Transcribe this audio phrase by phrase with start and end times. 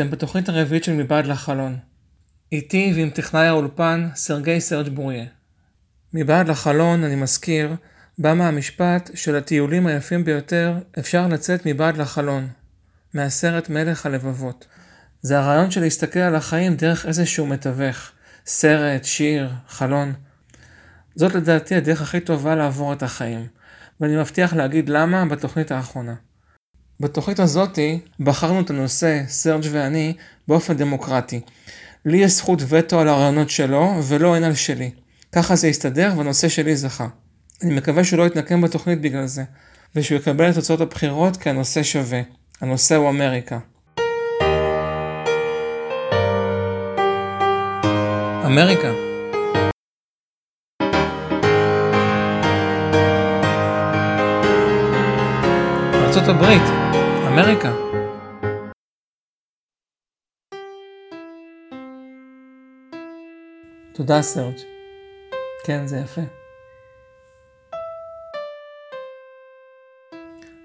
[0.00, 1.78] אתם בתוכנית הרביעית של מבעד לחלון.
[2.52, 5.24] איתי ועם טכנאי האולפן סרגי סרג' בוריה.
[6.14, 7.74] מבעד לחלון, אני מזכיר,
[8.18, 12.48] בא מהמשפט של הטיולים היפים ביותר אפשר לצאת מבעד לחלון,
[13.14, 14.66] מהסרט מלך הלבבות.
[15.22, 18.10] זה הרעיון של להסתכל על החיים דרך איזשהו מתווך,
[18.46, 20.12] סרט, שיר, חלון.
[21.14, 23.46] זאת לדעתי הדרך הכי טובה לעבור את החיים,
[24.00, 26.14] ואני מבטיח להגיד למה בתוכנית האחרונה.
[27.00, 30.12] בתוכנית הזאתי בחרנו את הנושא, סרג' ואני,
[30.48, 31.40] באופן דמוקרטי.
[32.04, 34.90] לי יש זכות וטו על הרעיונות שלו, ולא אין על שלי.
[35.32, 37.06] ככה זה יסתדר, והנושא שלי זכה.
[37.62, 39.44] אני מקווה שהוא לא יתנקם בתוכנית בגלל זה,
[39.96, 42.20] ושהוא יקבל את תוצאות הבחירות כי הנושא שווה.
[42.60, 43.58] הנושא הוא אמריקה.
[48.46, 48.90] אמריקה
[55.94, 56.79] ארצות הברית,
[57.32, 57.72] אמריקה.
[63.94, 64.56] תודה סרג'.
[65.64, 66.20] כן, זה יפה.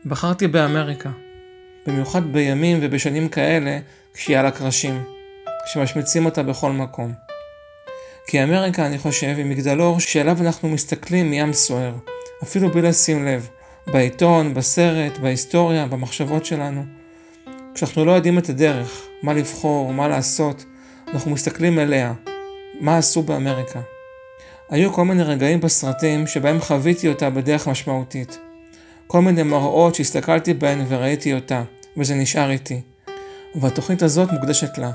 [0.06, 1.09] בחרתי באמריקה.
[1.88, 3.80] במיוחד בימים ובשנים כאלה,
[4.14, 5.03] כשהיא על הקרשים.
[5.66, 7.14] כשמשמיצים אותה בכל מקום.
[8.28, 11.94] כי אמריקה, אני חושב, היא מגדלור שאליו אנחנו מסתכלים מים סוער.
[12.44, 13.50] אפילו בלי לשים לב.
[13.88, 16.85] בעיתון, בסרט, בהיסטוריה, במחשבות שלנו.
[17.73, 20.66] כשאנחנו לא יודעים את הדרך, מה לבחור, מה לעשות,
[21.13, 22.13] אנחנו מסתכלים אליה,
[22.79, 23.81] מה עשו באמריקה.
[24.69, 28.40] היו כל מיני רגעים בסרטים שבהם חוויתי אותה בדרך משמעותית.
[29.07, 31.63] כל מיני מראות שהסתכלתי בהן וראיתי אותה,
[31.97, 32.81] וזה נשאר איתי.
[33.56, 34.91] והתוכנית הזאת מוקדשת לה.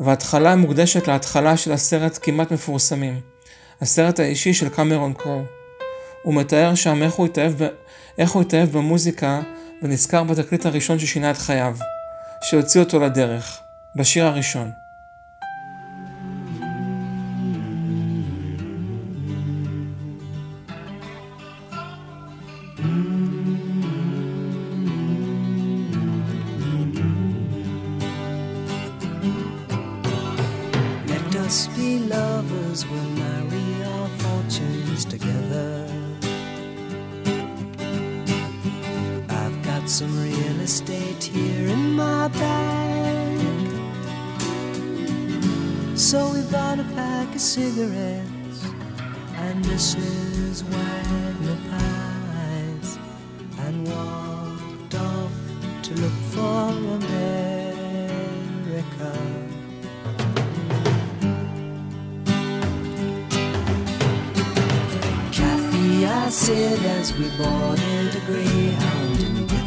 [0.00, 3.20] וההתחלה מוקדשת להתחלה של הסרט כמעט מפורסמים.
[3.80, 5.42] הסרט האישי של קמרון קרו.
[6.22, 7.68] הוא מתאר שם איך הוא התאהב, ב...
[8.18, 9.40] איך הוא התאהב במוזיקה
[9.82, 11.76] ונזכר בתקליט הראשון ששינה את חייו,
[12.42, 13.60] שהוציא אותו לדרך,
[13.94, 14.87] בשיר הראשון.
[39.88, 43.38] Some real estate here in my bag.
[45.96, 48.64] So we bought a pack of cigarettes
[49.36, 50.62] and Mrs.
[50.64, 52.98] Wagner pies
[53.60, 55.32] and walked off
[55.84, 56.68] to look for
[56.98, 57.22] America.
[65.32, 68.87] Kathy, I said as we boarded a Greyhound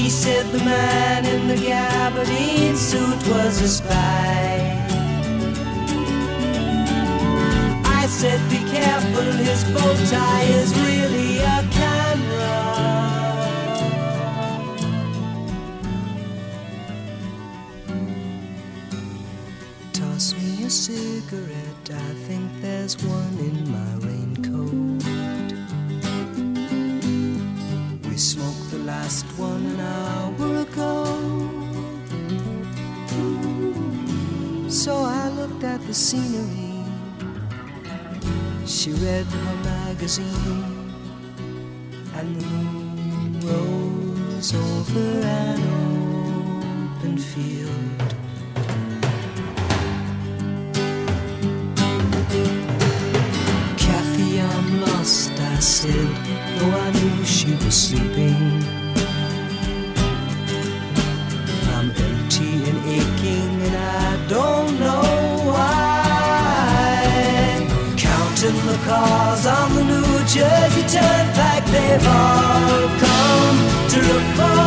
[0.00, 4.56] She said the man in the gabardine suit was a spy.
[7.84, 11.19] I said, be careful, his bow tie is really
[35.90, 36.84] the scenery.
[38.64, 40.79] She read her magazine,
[68.90, 73.58] cars on the New Jersey Turnpike, they've all come
[73.92, 74.59] to look for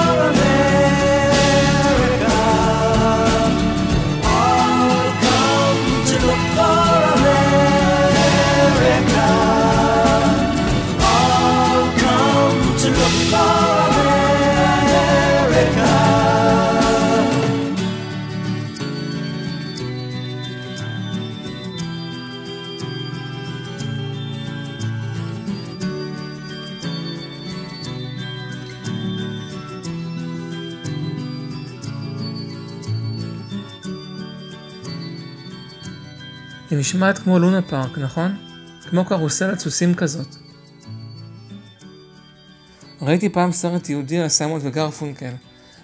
[36.83, 38.37] נשמעת כמו לונה פארק, נכון?
[38.89, 40.35] כמו קרוסלת סוסים כזאת.
[43.01, 45.31] ראיתי פעם סרט יהודי על סיימון וגרפונקל,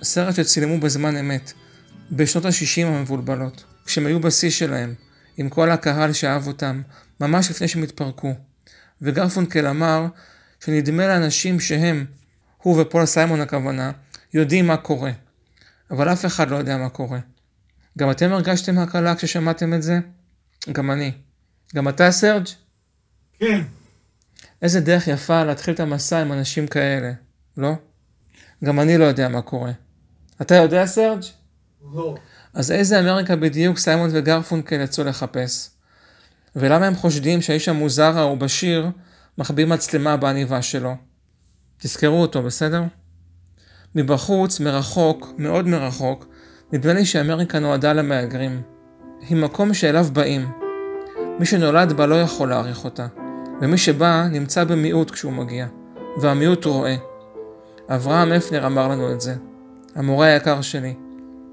[0.03, 1.53] סרט שצילמו בזמן אמת,
[2.11, 4.93] בשנות ה-60 המבולבלות, כשהם היו בשיא שלהם,
[5.37, 6.81] עם כל הקהל שאהב אותם,
[7.19, 8.33] ממש לפני שהם התפרקו.
[9.01, 10.05] וגרפונקל אמר
[10.65, 12.05] שנדמה לאנשים שהם,
[12.57, 13.91] הוא ופול סיימון הכוונה,
[14.33, 15.11] יודעים מה קורה.
[15.91, 17.19] אבל אף אחד לא יודע מה קורה.
[17.97, 19.99] גם אתם הרגשתם הקלה כששמעתם את זה?
[20.71, 21.11] גם אני.
[21.75, 22.45] גם אתה, סרג'?
[23.39, 23.61] כן.
[24.61, 27.11] איזה דרך יפה להתחיל את המסע עם אנשים כאלה,
[27.57, 27.71] לא?
[28.63, 29.71] גם אני לא יודע מה קורה.
[30.41, 31.23] אתה יודע, סרג'?
[31.93, 32.15] לא.
[32.53, 35.69] אז איזה אמריקה בדיוק סיימון וגרפונקל יצאו לחפש?
[36.55, 38.87] ולמה הם חושדים שהאיש המוזר ההוא בשיר
[39.37, 40.95] מחביא מצלמה בעניבה שלו?
[41.77, 42.83] תזכרו אותו, בסדר?
[43.95, 46.25] מבחוץ, מרחוק, מאוד מרחוק,
[46.73, 48.61] נדמה לי שאמריקה נועדה למהגרים.
[49.27, 50.47] היא מקום שאליו באים.
[51.39, 53.07] מי שנולד בה לא יכול להעריך אותה,
[53.61, 55.67] ומי שבא נמצא במיעוט כשהוא מגיע,
[56.17, 56.95] והמיעוט רואה.
[57.89, 59.35] אברהם אפנר אמר לנו את זה,
[59.95, 60.93] המורה היקר שלי.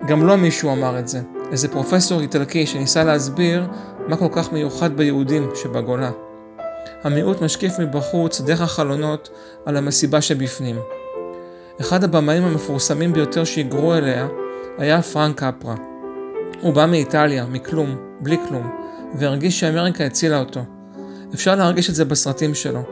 [0.06, 1.20] גם לא מישהו אמר את זה,
[1.52, 3.66] איזה פרופסור איטלקי שניסה להסביר
[4.08, 6.10] מה כל כך מיוחד ביהודים שבגולה.
[7.04, 9.28] המיעוט משקיף מבחוץ דרך החלונות
[9.66, 10.76] על המסיבה שבפנים.
[11.80, 14.28] אחד הבמאים המפורסמים ביותר שהיגרו אליה
[14.78, 15.95] היה פרנק קפרה.
[16.60, 18.70] הוא בא מאיטליה, מכלום, בלי כלום,
[19.14, 20.60] והרגיש שאמריקה הצילה אותו.
[21.34, 22.82] אפשר להרגיש את זה בסרטים שלו.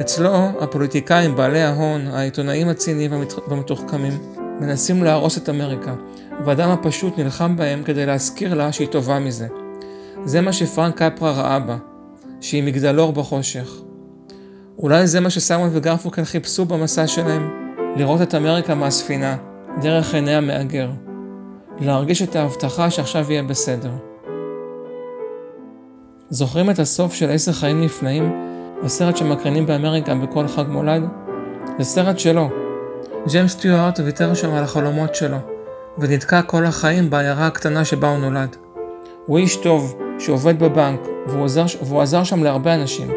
[0.00, 3.12] אצלו, הפוליטיקאים, בעלי ההון, העיתונאים הציניים
[3.48, 4.18] והמתוחכמים,
[4.60, 5.94] מנסים להרוס את אמריקה,
[6.44, 9.46] והאדם הפשוט נלחם בהם כדי להזכיר לה שהיא טובה מזה.
[10.24, 11.76] זה מה שפרנק קפרה ראה בה,
[12.40, 13.70] שהיא מגדלור בחושך.
[14.78, 17.50] אולי זה מה שסיימון וגרפוקן חיפשו במסע שלהם,
[17.96, 19.36] לראות את אמריקה מהספינה,
[19.80, 20.90] דרך עיני המהגר.
[21.80, 23.90] להרגיש את ההבטחה שעכשיו יהיה בסדר.
[26.30, 28.32] זוכרים את הסוף של עשר חיים נפלאים?
[28.82, 31.02] הסרט שמקרינים באמריקה בכל חג מולד?
[31.78, 32.48] זה סרט שלו.
[33.28, 35.36] ג'יימס סטיוארט ויתר שם על החלומות שלו,
[35.98, 38.56] ונתקע כל החיים בעיירה הקטנה שבה הוא נולד.
[39.26, 43.10] הוא איש טוב, שעובד בבנק, והוא עזר, והוא עזר שם להרבה אנשים,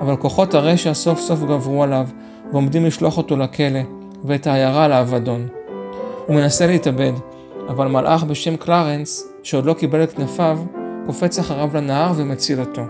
[0.00, 2.06] אבל כוחות הרשע סוף סוף גברו עליו,
[2.52, 3.80] ועומדים לשלוח אותו לכלא,
[4.24, 5.46] ואת העיירה לאבדון.
[6.26, 7.12] הוא מנסה להתאבד,
[7.68, 10.58] אבל מלאך בשם קלרנס, שעוד לא קיבל את כנפיו,
[11.06, 12.82] קופץ אחריו לנהר ומציל אותו.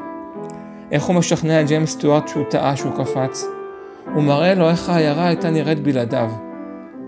[0.92, 3.46] איך הוא משכנע את ג'יימס סטוארט שהוא טעה שהוא קפץ?
[4.14, 6.30] הוא מראה לו איך העיירה הייתה נראית בלעדיו.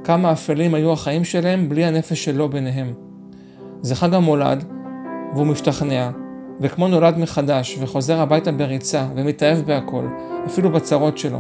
[0.05, 2.93] כמה אפלים היו החיים שלהם בלי הנפש שלו ביניהם.
[3.83, 4.65] זה חג המולד,
[5.35, 6.11] והוא משתכנע,
[6.61, 10.05] וכמו נולד מחדש, וחוזר הביתה בריצה, ומתאהב בהכל,
[10.47, 11.39] אפילו בצרות שלו,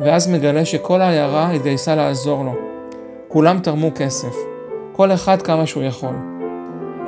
[0.00, 2.54] ואז מגלה שכל העיירה התגייסה לעזור לו.
[3.28, 4.34] כולם תרמו כסף,
[5.00, 6.14] כל אחד כמה שהוא יכול.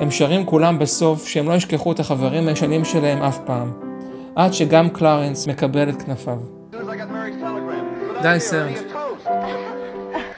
[0.00, 3.72] הם שרים כולם בסוף שהם לא ישכחו את החברים הישנים שלהם אף פעם,
[4.36, 6.38] עד שגם קלרנס מקבל את כנפיו.
[8.22, 8.76] די, סרג'.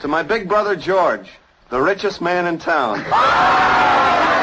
[0.03, 1.29] To my big brother George,
[1.71, 2.99] the richest man in town.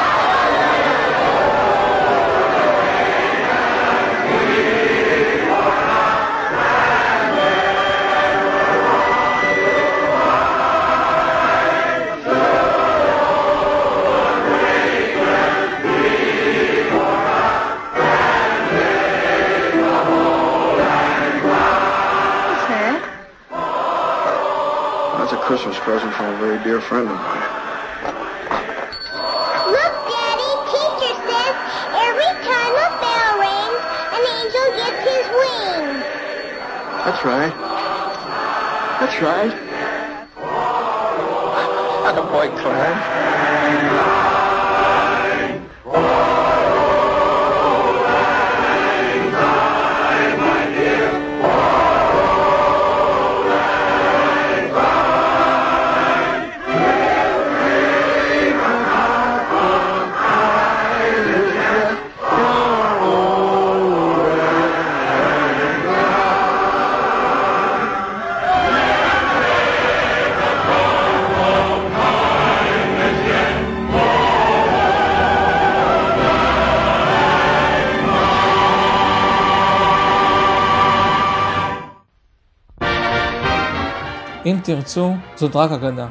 [84.64, 86.06] תרצו, זאת רק אגדה.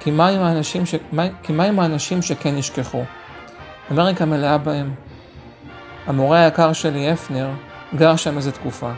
[0.00, 0.94] כי מה עם האנשים, ש...
[1.78, 3.02] האנשים שכן נשכחו?
[3.90, 4.94] אמריקה מלאה בהם.
[6.06, 7.50] המורה היקר שלי, אפנר,
[7.94, 8.92] גר שם איזה תקופה.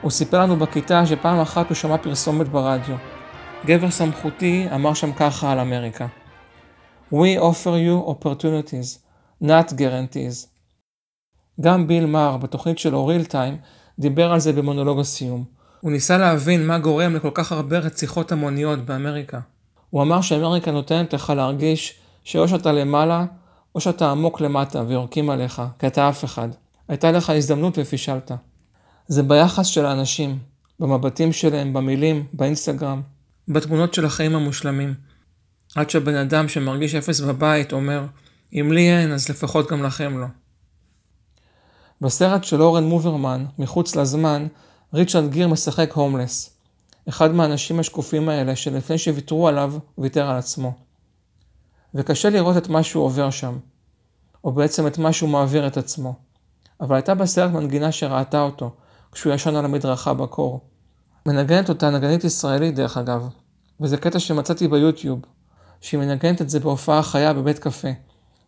[0.00, 2.96] הוא סיפר לנו בכיתה שפעם אחת הוא שמע פרסומת ברדיו.
[3.66, 6.06] גבר סמכותי אמר שם ככה על אמריקה.
[7.12, 8.98] We offer you opportunities,
[9.42, 10.46] not guarantees.
[11.60, 13.58] גם ביל מאר בתוכנית שלו ריל טיים
[13.98, 15.44] דיבר על זה במונולוג הסיום.
[15.80, 19.40] הוא ניסה להבין מה גורם לכל כך הרבה רציחות המוניות באמריקה.
[19.90, 21.94] הוא אמר שאמריקה נותנת לך להרגיש
[22.24, 23.24] שאו שאתה למעלה
[23.74, 26.48] או שאתה עמוק למטה ויורקים עליך, כי אתה אף אחד.
[26.88, 28.32] הייתה לך הזדמנות ופישלת.
[29.08, 30.38] זה ביחס של האנשים,
[30.80, 33.02] במבטים שלהם, במילים, באינסטגרם,
[33.48, 34.94] בתמונות של החיים המושלמים.
[35.76, 38.04] עד שהבן אדם שמרגיש אפס בבית אומר,
[38.52, 40.26] אם לי אין, אז לפחות גם לכם לא.
[42.00, 44.46] בסרט של אורן מוברמן, מחוץ לזמן,
[44.94, 46.50] ריצ'רד גיר משחק הומלס.
[47.08, 50.72] אחד מהאנשים השקופים האלה שלפני שוויתרו עליו, ויתר על עצמו.
[51.94, 53.58] וקשה לראות את מה שהוא עובר שם,
[54.44, 56.14] או בעצם את מה שהוא מעביר את עצמו.
[56.80, 58.70] אבל הייתה בסרט מנגינה שראתה אותו,
[59.12, 60.60] כשהוא ישן על המדרכה בקור.
[61.26, 63.28] מנגנת אותה נגנית ישראלית דרך אגב,
[63.80, 65.20] וזה קטע שמצאתי ביוטיוב,
[65.80, 67.88] שהיא מנגנת את זה בהופעה חיה בבית קפה,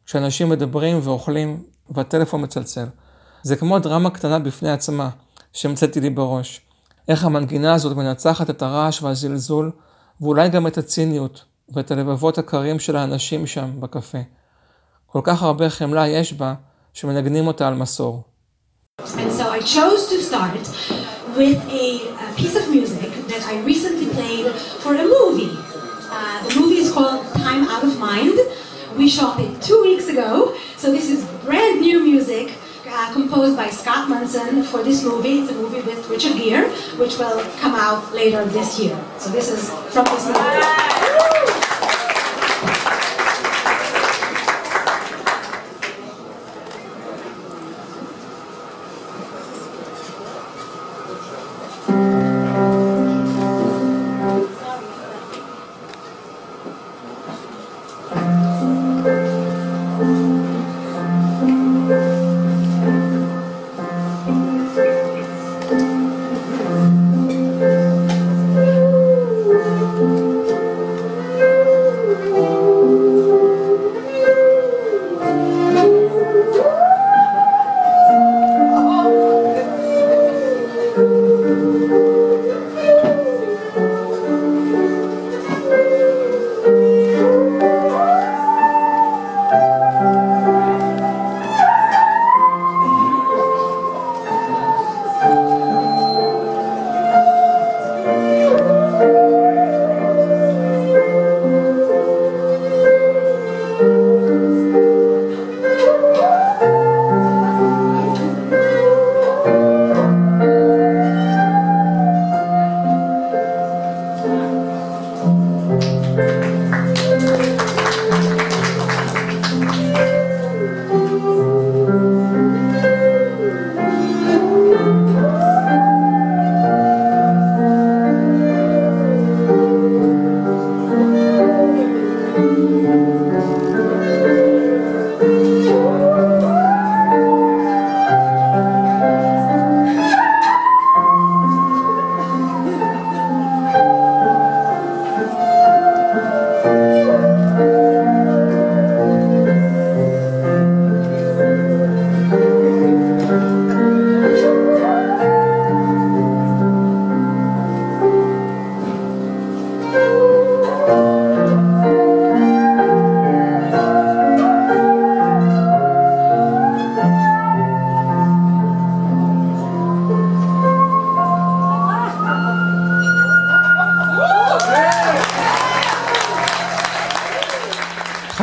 [0.06, 2.86] כשאנשים מדברים ואוכלים והטלפון מצלצל.
[3.42, 5.10] זה כמו דרמה קטנה בפני עצמה,
[5.52, 6.60] שהמצאתי לי בראש.
[7.08, 9.70] איך המנגינה הזאת מנצחת את הרעש והזלזול,
[10.20, 11.44] ואולי גם את הציניות,
[11.74, 14.18] ואת הלבבות הקרים של האנשים שם בקפה.
[15.06, 16.54] כל כך הרבה חמלה יש בה,
[16.92, 18.22] שמנגנים אותה על מסור.
[18.98, 19.04] Uh.
[28.98, 30.30] We shot it two weeks ago,
[30.76, 32.46] so this is brand new music
[32.92, 35.40] uh, composed by Scott Munson for this movie.
[35.40, 36.68] It's a movie with Richard Gere,
[36.98, 38.98] which will come out later this year.
[39.18, 41.71] So this is from this movie.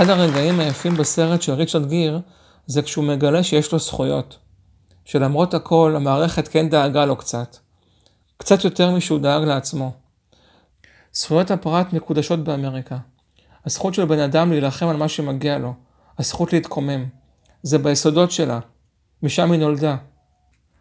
[0.10, 2.20] אחד הרגעים היפים בסרט של ריצ'רד גיר,
[2.66, 4.38] זה כשהוא מגלה שיש לו זכויות.
[5.06, 7.58] שלמרות הכל, המערכת כן דאגה לו קצת.
[8.38, 9.92] קצת יותר משהוא דאג לעצמו.
[11.14, 12.98] זכויות הפרט מקודשות באמריקה.
[13.66, 15.74] הזכות של בן אדם להילחם על מה שמגיע לו.
[16.20, 17.06] הזכות להתקומם.
[17.64, 18.60] זה ביסודות שלה.
[19.24, 19.96] משם היא נולדה.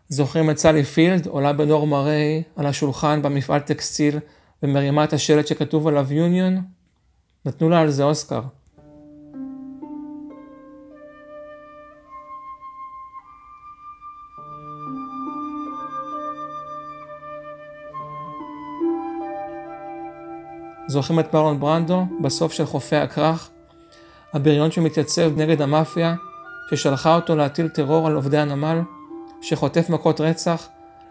[0.09, 4.19] זוכרים את סלי פילד עולה בנורמה ריי על השולחן במפעל טקסטיל
[4.63, 6.63] ומרימה את השלט שכתוב עליו יוניון?
[7.45, 8.41] נתנו לה על זה אוסקר.
[20.89, 23.51] זוכרים את מרלון ברנדו בסוף של חופי הכרך?
[24.35, 26.15] הבריון שמתייצב נגד המאפיה,
[26.71, 28.81] ששלחה אותו להטיל טרור על עובדי הנמל,
[29.43, 30.69] שחוטף מכות רצח,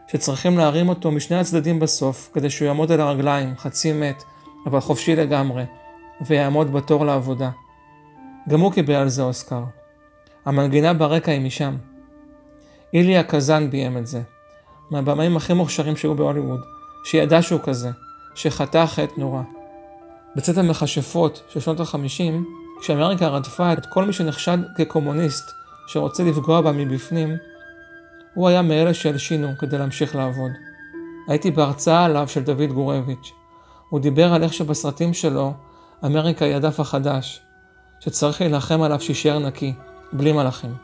[0.08, 4.24] שצריכים להרים אותו משני הצדדים בסוף, כדי שהוא יעמוד על הרגליים, חצי מת,
[4.66, 5.64] אבל חופשי לגמרי,
[6.22, 7.50] ויעמוד בתור לעבודה.
[8.50, 9.64] גם הוא קיבל על זה אוסקר.
[10.46, 11.76] המנגינה ברקע היא משם.
[12.94, 14.22] איליה קזאן ביים את זה.
[14.92, 16.60] מהבמאים הכי מוכשרים שהיו בהוליווד,
[17.06, 17.90] שידע שהוא כזה,
[18.36, 19.42] שחטא חטא נורא.
[20.38, 22.46] בצאת המכשפות של שנות החמישים,
[22.82, 25.52] כשאמריקה רדפה את כל מי שנחשד כקומוניסט
[25.88, 27.38] שרוצה לפגוע בה מבפנים,
[28.34, 30.52] הוא היה מאלה שהלשינו כדי להמשיך לעבוד.
[31.28, 33.32] הייתי בהרצאה עליו של דוד גורביץ'.
[33.90, 35.54] הוא דיבר על איך שבסרטים שלו,
[36.06, 37.42] אמריקה היא הדף החדש,
[38.00, 39.74] שצריך להילחם עליו שישאר נקי,
[40.14, 40.76] בלי מלאכים.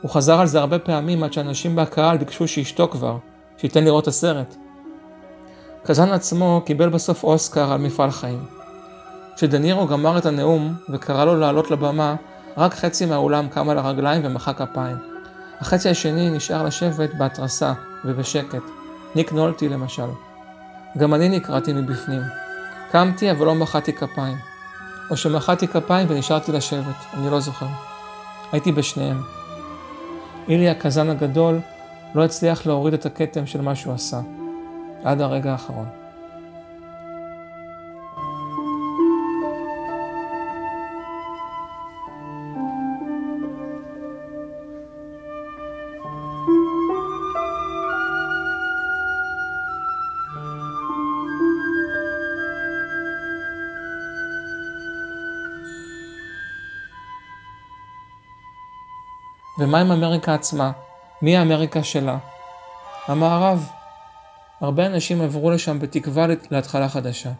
[0.00, 3.18] הוא חזר על זה הרבה פעמים עד שאנשים בקהל ביקשו שישתוק כבר,
[3.58, 4.56] שייתן לראות את הסרט.
[5.84, 8.55] קזן עצמו קיבל בסוף אוסקר על מפעל חיים.
[9.36, 12.14] כשדנירו גמר את הנאום וקרא לו לעלות לבמה,
[12.56, 14.96] רק חצי מהאולם קם על הרגליים ומחא כפיים.
[15.60, 17.72] החצי השני נשאר לשבת בהתרסה
[18.04, 18.62] ובשקט.
[19.14, 20.06] ניק נולטי למשל.
[20.98, 22.22] גם אני נקרעתי מבפנים.
[22.90, 24.36] קמתי אבל לא מחאתי כפיים.
[25.10, 27.66] או שמחאתי כפיים ונשארתי לשבת, אני לא זוכר.
[28.52, 29.20] הייתי בשניהם.
[30.48, 31.60] איליה הקזן הגדול
[32.14, 34.20] לא הצליח להוריד את הכתם של מה שהוא עשה.
[35.04, 36.05] עד הרגע האחרון.
[59.58, 60.72] ומה עם אמריקה עצמה?
[61.22, 62.18] מי האמריקה שלה?
[63.06, 63.68] המערב.
[64.60, 67.30] הרבה אנשים עברו לשם בתקווה להתחלה חדשה,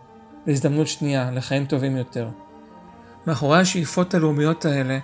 [0.47, 2.29] להזדמנות שנייה, לחיים טובים יותר.
[3.27, 4.99] מאחורי השאיפות הלאומיות האלה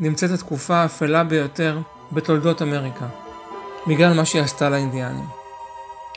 [0.00, 1.78] נמצאת התקופה האפלה ביותר
[2.12, 3.06] בתולדות אמריקה,
[3.86, 5.26] בגלל מה שהיא עשתה לאינדיאנים.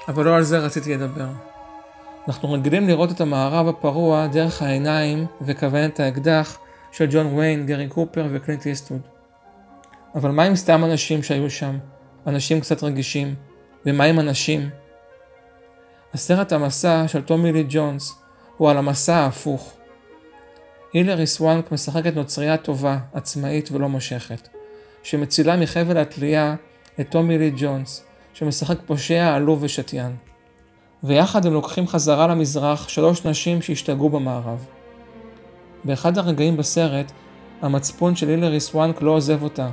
[0.07, 1.27] אבל לא על זה רציתי לדבר.
[2.27, 6.57] אנחנו רגילים לראות את המערב הפרוע דרך העיניים וכוונת האקדח
[6.91, 9.16] של ג'ון ויין, גרי קופר וקלינט איסטווד.
[10.15, 11.77] אבל מה עם סתם אנשים שהיו שם?
[12.27, 13.35] אנשים קצת רגישים?
[13.85, 14.69] ומה עם אנשים?
[16.13, 18.15] הסרט המסע של טומי לי ג'ונס
[18.57, 19.77] הוא על המסע ההפוך.
[20.93, 24.47] הילרי סוואנק משחקת נוצרייה טובה, עצמאית ולא מושכת,
[25.03, 26.55] שמצילה מחבל התלייה
[26.99, 30.15] את טומי לי ג'ונס, שמשחק פושע עלוב ושתיין.
[31.03, 34.65] ויחד הם לוקחים חזרה למזרח שלוש נשים שהשתגעו במערב.
[35.83, 37.11] באחד הרגעים בסרט,
[37.61, 39.69] המצפון של הילרי סוואנק לא עוזב אותה,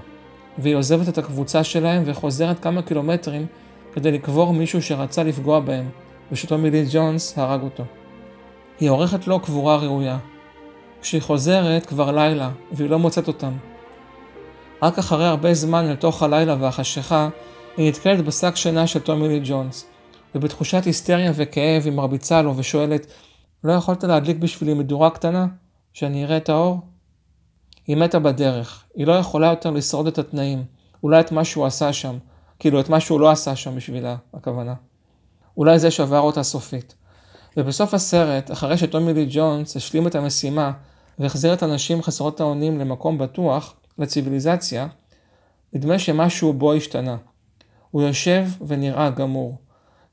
[0.58, 3.46] והיא עוזבת את הקבוצה שלהם וחוזרת כמה קילומטרים
[3.92, 5.88] כדי לקבור מישהו שרצה לפגוע בהם,
[6.32, 7.84] ושטומי לי ג'ונס הרג אותו.
[8.80, 10.18] היא עורכת לו קבורה ראויה.
[11.02, 13.52] כשהיא חוזרת כבר לילה, והיא לא מוצאת אותם.
[14.82, 17.28] רק אחרי הרבה זמן אל תוך הלילה והחשיכה,
[17.76, 19.86] היא נתקלת בשק שינה של טומי לי ג'ונס,
[20.34, 23.06] ובתחושת היסטריה וכאב היא מרביצה לו ושואלת,
[23.64, 25.46] לא יכולת להדליק בשבילי מדורה קטנה?
[25.92, 26.93] שאני אראה את האור?
[27.86, 30.64] היא מתה בדרך, היא לא יכולה יותר לשרוד את התנאים,
[31.02, 32.18] אולי את מה שהוא עשה שם,
[32.58, 34.74] כאילו את מה שהוא לא עשה שם בשבילה, הכוונה.
[35.56, 36.94] אולי זה שבר אותה סופית.
[37.56, 40.72] ובסוף הסרט, אחרי שטומי לי ג'ונס השלים את המשימה
[41.18, 44.86] והחזיר את הנשים חסרות האונים למקום בטוח, לציוויליזציה,
[45.72, 47.16] נדמה שמשהו בו השתנה.
[47.90, 49.58] הוא יושב ונראה גמור.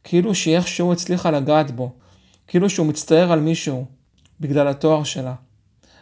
[0.03, 1.91] כאילו שהיא איכשהו הצליחה לגעת בו.
[2.47, 3.85] כאילו שהוא מצטער על מישהו,
[4.39, 5.33] בגלל התואר שלה.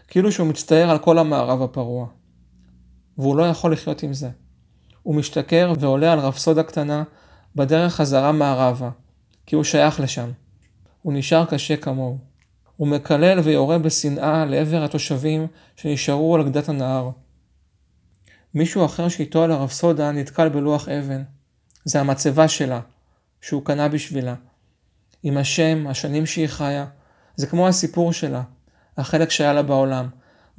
[0.10, 2.08] כאילו שהוא מצטער על כל המערב הפרוע.
[3.18, 4.30] והוא לא יכול לחיות עם זה.
[5.04, 7.04] הוא משתכר ועולה על רפסודה קטנה
[7.56, 8.90] בדרך חזרה מערבה,
[9.46, 10.32] כי הוא שייך לשם.
[11.02, 12.18] הוא נשאר קשה כמוהו.
[12.78, 17.10] הוא מקלל ויורה בשנאה לעבר התושבים שנשארו על גדת הנהר.
[18.54, 21.24] מישהו אחר שאיתו על הרפסודה נתקל בלוח אבן.
[21.86, 22.80] זה המצבה שלה,
[23.42, 24.36] שהוא קנה בשבילה.
[25.24, 26.86] עם השם, השנים שהיא חיה,
[27.36, 28.42] זה כמו הסיפור שלה,
[29.00, 30.08] החלק שהיה לה בעולם,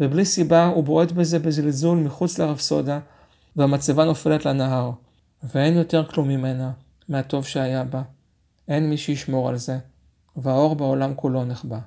[0.00, 2.98] ובלי סיבה הוא בועט בזה בזלזול מחוץ לרפסודה,
[3.57, 4.90] והמצבה נופלת לנהר,
[5.55, 6.70] ואין יותר כלום ממנה,
[7.09, 8.03] מהטוב שהיה בה.
[8.68, 9.79] אין מי שישמור על זה,
[10.37, 11.79] והאור בעולם כולו נחבא.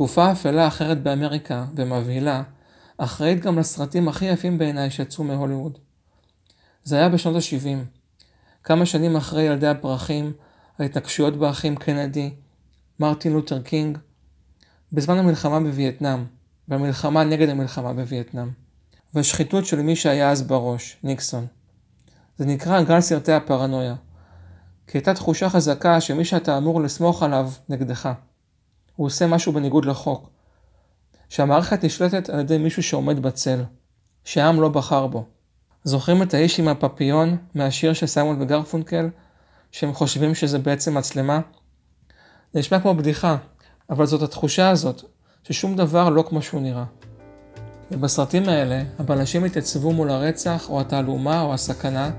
[0.00, 2.42] תקופה אפלה אחרת באמריקה, ומבהילה,
[2.98, 5.78] אחראית גם לסרטים הכי יפים בעיניי שיצאו מהוליווד.
[6.84, 7.84] זה היה בשנות ה-70,
[8.64, 10.32] כמה שנים אחרי ילדי הפרחים,
[10.78, 12.34] ההתנגשויות באחים קנדי,
[13.00, 13.98] מרטין לותר קינג,
[14.92, 16.24] בזמן המלחמה בווייטנאם,
[16.68, 18.48] והמלחמה נגד המלחמה בווייטנאם,
[19.14, 21.46] והשחיתות של מי שהיה אז בראש, ניקסון.
[22.38, 23.94] זה נקרא גל סרטי הפרנויה,
[24.86, 28.08] כי הייתה תחושה חזקה שמי שאתה אמור לסמוך עליו נגדך.
[29.00, 30.30] הוא עושה משהו בניגוד לחוק.
[31.28, 33.62] שהמערכת נשלטת על ידי מישהו שעומד בצל,
[34.24, 35.24] שהעם לא בחר בו.
[35.84, 39.08] זוכרים את האיש עם הפפיון מהשיר של סיימון וגרפונקל,
[39.72, 41.40] שהם חושבים שזה בעצם מצלמה?
[42.52, 43.36] זה נשמע כמו בדיחה,
[43.90, 45.02] אבל זאת התחושה הזאת,
[45.44, 46.84] ששום דבר לא כמו שהוא נראה.
[47.90, 52.10] ובסרטים האלה, הבלשים התייצבו מול הרצח, או התעלומה, או הסכנה,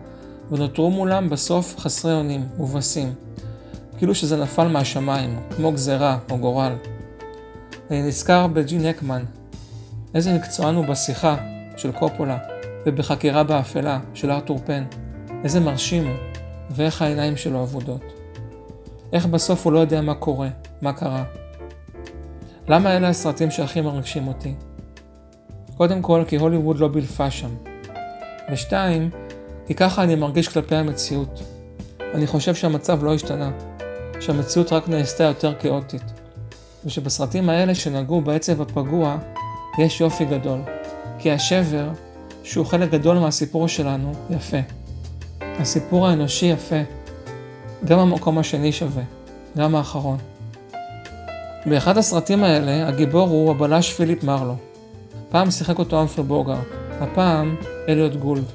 [0.51, 3.13] ונותרו מולם בסוף חסרי אונים, מובסים.
[4.01, 6.73] כאילו שזה נפל מהשמיים, כמו גזרה או גורל.
[7.91, 9.23] אני נזכר בג'ין הקמן,
[10.15, 11.35] איזה מקצוען הוא בשיחה
[11.77, 12.37] של קופולה,
[12.85, 14.83] ובחקירה באפלה של ארתור פן.
[15.43, 16.15] איזה מרשים הוא,
[16.71, 18.01] ואיך העיניים שלו אבודות.
[19.13, 20.49] איך בסוף הוא לא יודע מה קורה,
[20.81, 21.23] מה קרה.
[22.67, 24.53] למה אלה הסרטים שהכי מרגשים אותי?
[25.77, 27.51] קודם כל, כי הוליווד לא בילפה שם.
[28.51, 29.09] ושתיים,
[29.67, 31.41] כי ככה אני מרגיש כלפי המציאות.
[32.13, 33.51] אני חושב שהמצב לא השתנה,
[34.21, 36.03] שהמציאות רק נעשתה יותר כאוטית,
[36.85, 39.17] ושבסרטים האלה שנגעו בעצב הפגוע,
[39.79, 40.59] יש יופי גדול,
[41.19, 41.89] כי השבר,
[42.43, 44.57] שהוא חלק גדול מהסיפור שלנו, יפה.
[45.41, 46.81] הסיפור האנושי יפה.
[47.85, 49.03] גם המקום השני שווה,
[49.57, 50.17] גם האחרון.
[51.65, 54.55] באחד הסרטים האלה, הגיבור הוא הבלש פיליפ מרלו.
[55.29, 56.67] פעם שיחק אותו אמפרי בוגארט,
[56.99, 57.55] הפעם
[57.89, 58.45] אליוט גולד.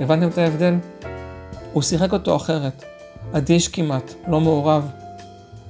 [0.00, 0.74] הבנתם את ההבדל?
[1.72, 2.84] הוא שיחק אותו אחרת,
[3.32, 4.99] אדיש כמעט, לא מעורב.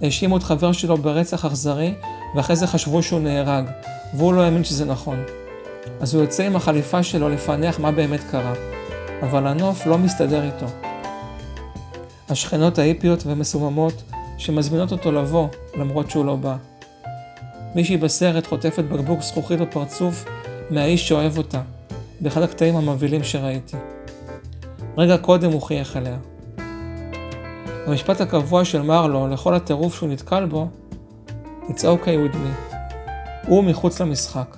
[0.03, 1.95] האשימו את חבר שלו ברצח אכזרי,
[2.35, 3.65] ואחרי זה חשבו שהוא נהרג,
[4.15, 5.25] והוא לא האמין שזה נכון.
[6.01, 8.53] אז הוא יוצא עם החליפה שלו לפענח מה באמת קרה,
[9.23, 10.67] אבל הנוף לא מסתדר איתו.
[12.29, 14.03] השכנות ההיפיות ומסוממות
[14.39, 16.57] שמזמינות אותו לבוא, למרות שהוא לא בא.
[17.75, 20.25] מישהי בסרט חוטפת בקבוק זכוכית בפרצוף
[20.71, 21.61] מהאיש שאוהב אותה,
[22.21, 23.77] באחד הקטעים המבהילים שראיתי.
[24.99, 26.17] רגע קודם הוא חייך אליה.
[27.87, 30.69] המשפט הקבוע של מרלו לכל הטירוף שהוא נתקל בו,
[31.69, 32.77] It's okay with me.
[33.47, 34.57] הוא מחוץ למשחק.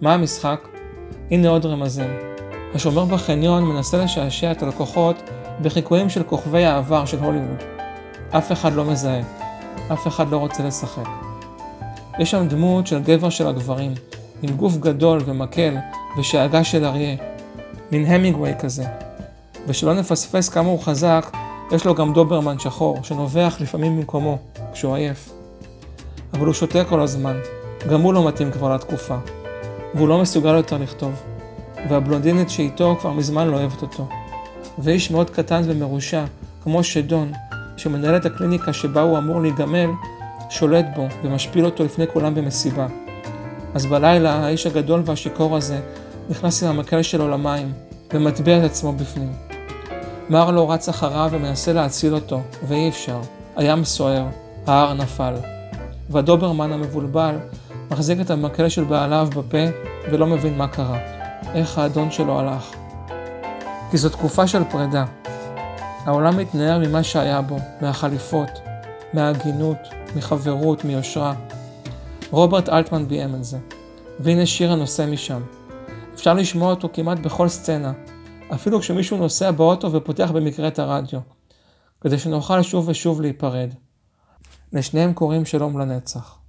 [0.00, 0.68] מה המשחק?
[1.30, 2.10] הנה עוד רמזים.
[2.74, 5.16] השומר בחניון מנסה לשעשע את הלקוחות
[5.62, 7.62] בחיקויים של כוכבי העבר של הוליווד.
[8.30, 9.20] אף אחד לא מזהה,
[9.92, 11.08] אף אחד לא רוצה לשחק.
[12.18, 13.94] יש שם דמות של גבר של הגברים,
[14.42, 15.76] עם גוף גדול ומקל
[16.18, 17.16] ושאגה של אריה,
[17.92, 18.84] מין המינגווי כזה.
[19.66, 21.36] ושלא נפספס כמה הוא חזק,
[21.72, 24.38] יש לו גם דוברמן שחור, שנובח לפעמים במקומו,
[24.72, 25.32] כשהוא עייף.
[26.32, 27.36] אבל הוא שותה כל הזמן,
[27.90, 29.16] גם הוא לא מתאים כבר לתקופה,
[29.94, 31.12] והוא לא מסוגל יותר לכתוב.
[31.88, 34.08] והבלונדינית שאיתו כבר מזמן לא אוהבת אותו.
[34.78, 36.24] ואיש מאוד קטן ומרושע,
[36.62, 37.32] כמו שדון,
[37.76, 39.90] שמנהל את הקליניקה שבה הוא אמור להיגמל,
[40.50, 42.86] שולט בו ומשפיל אותו לפני כולם במסיבה.
[43.74, 45.80] אז בלילה האיש הגדול והשיכור הזה
[46.30, 47.72] נכנס עם המקל שלו למים,
[48.14, 49.51] ומטביע את עצמו בפנים.
[50.30, 53.20] מרלו רץ אחריו ומנסה להציל אותו, ואי אפשר.
[53.56, 54.26] הים סוער,
[54.66, 55.34] ההר נפל.
[56.10, 57.36] והדוברמן המבולבל
[57.90, 59.64] מחזיק את המקל של בעליו בפה
[60.10, 60.98] ולא מבין מה קרה.
[61.54, 62.70] איך האדון שלו הלך.
[63.90, 65.04] כי זו תקופה של פרידה.
[66.04, 68.50] העולם מתנער ממה שהיה בו, מהחליפות,
[69.12, 69.78] מההגינות,
[70.16, 71.34] מחברות, מיושרה.
[72.30, 73.58] רוברט אלטמן ביים את זה,
[74.20, 75.40] והנה שיר הנושא משם.
[76.14, 77.92] אפשר לשמוע אותו כמעט בכל סצנה,
[78.54, 81.20] אפילו כשמישהו נוסע באוטו ופותח במקרה את הרדיו,
[82.00, 83.70] כדי שנוכל שוב ושוב להיפרד.
[84.72, 86.41] לשניהם קוראים שלום לנצח.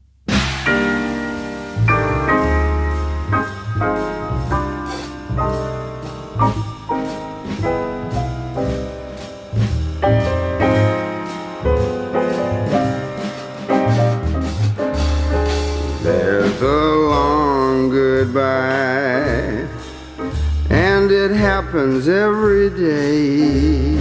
[21.74, 23.96] Happens every day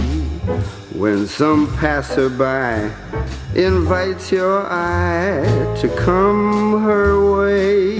[0.93, 2.93] when some passerby
[3.55, 5.41] invites your eye
[5.81, 7.97] to come her way.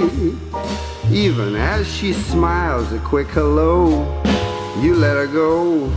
[1.09, 4.05] Even as she smiles a quick hello,
[4.79, 5.91] you let her go,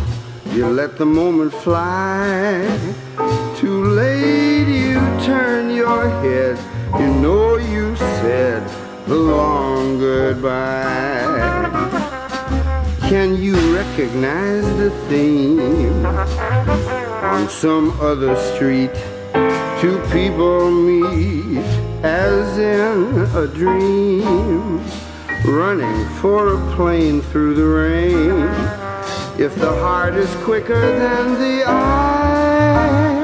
[0.52, 2.64] you let the moment fly.
[3.58, 4.94] Too late, you
[5.26, 6.58] turn your head,
[6.98, 8.66] you know you said
[9.06, 11.65] the long goodbye.
[13.08, 18.90] Can you recognize the theme on some other street?
[19.80, 21.64] Two people meet
[22.02, 24.84] as in a dream,
[25.44, 28.42] running for a plane through the rain.
[29.40, 33.22] If the heart is quicker than the eye,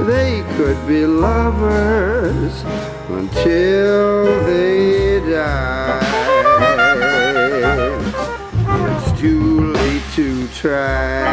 [0.00, 2.64] they could be lovers
[3.08, 6.11] until they die.
[9.22, 11.32] Too late to try.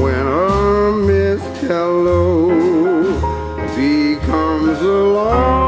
[0.00, 2.50] When a missed hello
[3.74, 5.63] becomes a long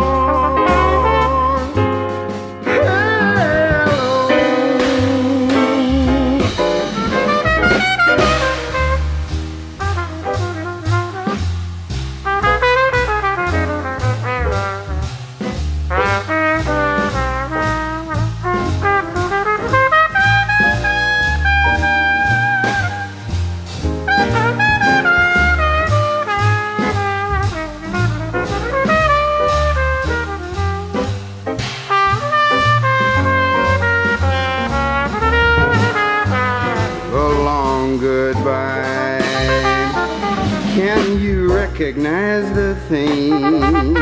[42.56, 43.94] the theme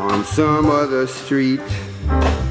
[0.00, 1.60] on some other street?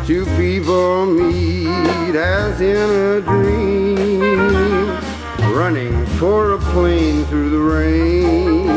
[0.05, 4.21] Two people meet as in a dream,
[5.51, 8.69] running for a plane through the rain.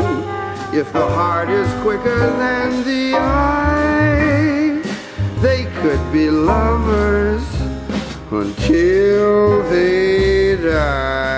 [0.73, 4.81] If the heart is quicker than the eye,
[5.41, 7.45] they could be lovers
[8.31, 11.36] until they die.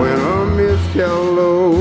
[0.00, 1.72] When a missed hello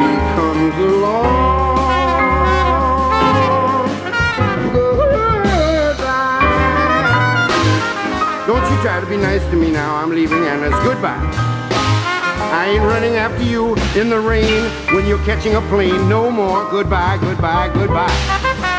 [0.00, 1.52] becomes a long
[4.72, 6.22] goodbye.
[8.46, 9.94] Don't you try to be nice to me now.
[9.96, 11.20] I'm leaving, and it's goodbye.
[12.60, 16.08] I ain't running after you in the rain when you're catching a plane.
[16.08, 16.64] No more.
[16.70, 18.16] Goodbye, goodbye, goodbye.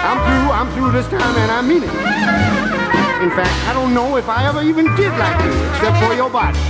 [0.09, 2.62] I'm through, I'm through this time, and I mean it.
[3.23, 6.29] In fact, I don't know if I ever even did like you, except for your
[6.39, 6.61] body.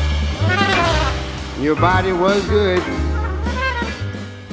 [1.65, 2.83] Your body was good.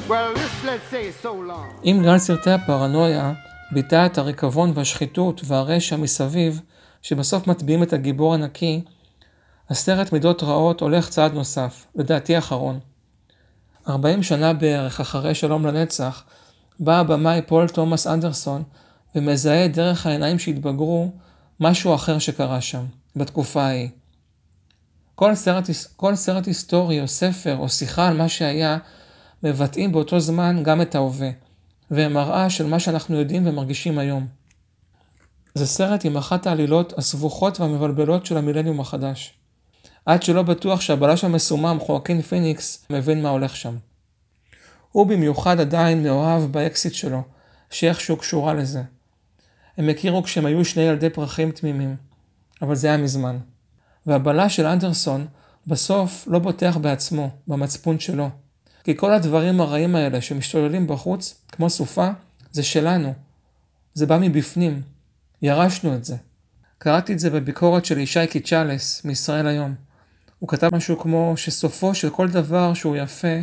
[0.09, 1.83] Well, this, let's say, so long.
[1.85, 3.33] אם גל סרטי הפרנויה
[3.71, 6.61] ביטא את הריקבון והשחיתות והרשע מסביב,
[7.01, 8.81] שבסוף מטביעים את הגיבור הנקי,
[9.69, 12.79] הסרט מידות רעות הולך צעד נוסף, לדעתי אחרון.
[13.89, 16.23] 40 שנה בערך אחרי שלום לנצח,
[16.79, 18.63] בא הבמאי פול תומאס אנדרסון
[19.15, 21.11] ומזהה דרך העיניים שהתבגרו
[21.63, 23.89] משהו אחר שקרה שם, בתקופה ההיא.
[25.15, 28.77] כל סרט, כל סרט היסטורי או ספר או שיחה על מה שהיה,
[29.43, 31.29] מבטאים באותו זמן גם את ההווה,
[31.91, 34.27] והם מראה של מה שאנחנו יודעים ומרגישים היום.
[35.55, 39.33] זה סרט עם אחת העלילות הסבוכות והמבלבלות של המילניום החדש.
[40.05, 43.77] עד שלא בטוח שהבלש המסומם חואקין פיניקס מבין מה הולך שם.
[44.91, 47.21] הוא במיוחד עדיין מאוהב באקסית שלו,
[47.69, 48.81] שאיכשהו קשורה לזה.
[49.77, 51.95] הם הכירו כשהם היו שני ילדי פרחים תמימים,
[52.61, 53.37] אבל זה היה מזמן.
[54.05, 55.27] והבלש של אנדרסון
[55.67, 58.29] בסוף לא בוטח בעצמו, במצפון שלו.
[58.83, 62.09] כי כל הדברים הרעים האלה שמשתוללים בחוץ, כמו סופה,
[62.51, 63.13] זה שלנו.
[63.93, 64.81] זה בא מבפנים.
[65.41, 66.15] ירשנו את זה.
[66.77, 69.75] קראתי את זה בביקורת של ישי קיצ'לס מישראל היום.
[70.39, 73.37] הוא כתב משהו כמו שסופו של כל דבר שהוא יפה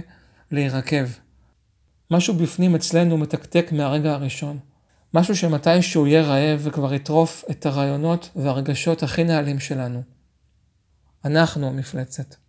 [0.51, 1.07] להירקב.
[2.11, 4.59] משהו בפנים אצלנו מתקתק מהרגע הראשון.
[5.15, 10.03] משהו שמתישהו יהיה רעב וכבר יטרוף את הרעיונות והרגשות הכי נעלים שלנו.
[11.25, 12.48] אנחנו המפלצת.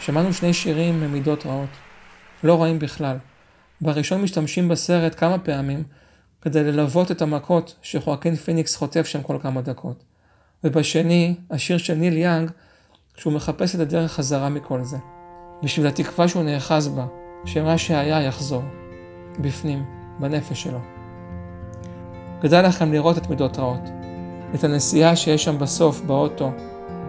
[0.00, 1.68] שמענו שני שירים ממידות רעות.
[2.44, 3.16] לא רעים בכלל.
[3.80, 5.84] בראשון משתמשים בסרט כמה פעמים
[6.42, 10.04] כדי ללוות את המכות שחואקין פיניקס חוטף שם כל כמה דקות.
[10.64, 12.50] ובשני, השיר של ניל יאנג,
[13.14, 14.96] כשהוא מחפש את הדרך חזרה מכל זה.
[15.62, 17.06] בשביל התקווה שהוא נאחז בה,
[17.44, 18.62] שמה שהיה יחזור.
[19.38, 19.84] בפנים,
[20.18, 20.80] בנפש שלו.
[22.40, 23.88] כדאי לכם לראות את מידות רעות.
[24.54, 26.50] את הנסיעה שיש שם בסוף, באוטו,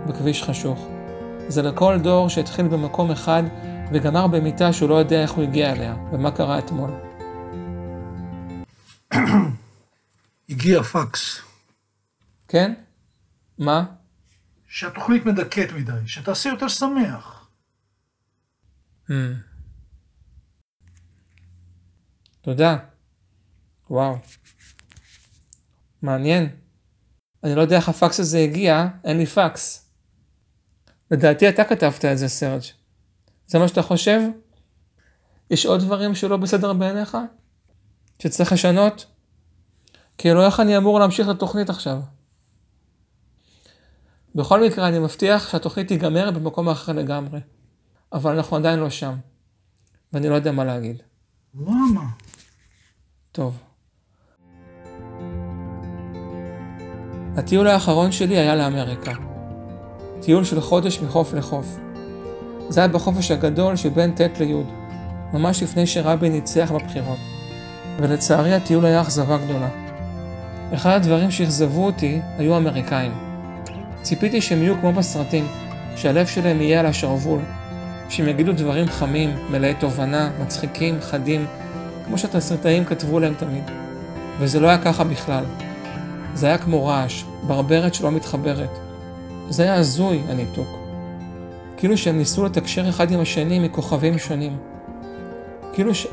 [0.07, 0.87] בכביש חשוך.
[1.51, 3.43] זה לכל דור שהתחיל במקום אחד
[3.93, 6.91] וגמר במיטה שהוא לא יודע איך הוא הגיע אליה, ומה קרה אתמול.
[10.49, 11.41] הגיע פקס,
[12.47, 12.73] כן?
[13.57, 13.85] מה?
[14.67, 17.47] שהתוכנית מדכאת מדי, שתעשה יותר שמח.
[19.07, 19.11] Hmm.
[22.41, 22.77] תודה.
[23.89, 24.17] וואו.
[26.01, 26.49] מעניין.
[27.43, 29.80] אני לא יודע איך הפקס הזה הגיע, אין לי פקס.
[31.11, 32.61] לדעתי אתה כתבת את זה, סרג'.
[33.47, 34.21] זה מה שאתה חושב?
[35.49, 37.17] יש עוד דברים שלא בסדר בעיניך?
[38.19, 39.05] שצריך לשנות?
[40.17, 41.99] כי לא איך אני אמור להמשיך את התוכנית עכשיו.
[44.35, 47.39] בכל מקרה, אני מבטיח שהתוכנית תיגמר במקום אחר לגמרי.
[48.13, 49.15] אבל אנחנו עדיין לא שם.
[50.13, 51.01] ואני לא יודע מה להגיד.
[51.55, 52.05] למה?
[53.31, 53.57] טוב.
[57.37, 59.30] הטיול האחרון שלי היה לאמריקה.
[60.21, 61.79] טיול של חודש מחוף לחוף.
[62.69, 64.63] זה היה בחופש הגדול שבין ט' לי',
[65.33, 67.17] ממש לפני שרבין ניצח בבחירות.
[67.97, 69.69] ולצערי הטיול היה אכזבה גדולה.
[70.73, 73.11] אחד הדברים שאכזבו אותי היו האמריקאים.
[74.01, 75.47] ציפיתי שהם יהיו כמו בסרטים,
[75.95, 77.39] שהלב שלהם יהיה על השרוול,
[78.09, 81.45] שהם יגידו דברים חמים, מלאי תובנה, מצחיקים, חדים,
[82.05, 83.63] כמו שהתסריטאים כתבו להם תמיד.
[84.39, 85.43] וזה לא היה ככה בכלל.
[86.33, 88.80] זה היה כמו רעש, ברברת שלא מתחברת.
[89.51, 90.67] זה היה הזוי, הניתוק.
[91.77, 94.57] כאילו שהם ניסו לתקשר אחד עם השני מכוכבים שונים.
[95.73, 96.07] כאילו, ש...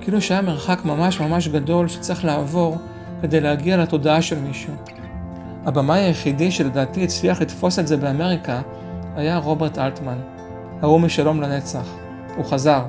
[0.00, 2.76] כאילו שהיה מרחק ממש ממש גדול שצריך לעבור
[3.22, 4.72] כדי להגיע לתודעה של מישהו.
[5.64, 8.60] הבמאי היחידי שלדעתי הצליח לתפוס את זה באמריקה
[9.16, 10.18] היה רוברט אלטמן,
[10.82, 11.86] ההוא משלום לנצח.
[12.36, 12.82] הוא חזר.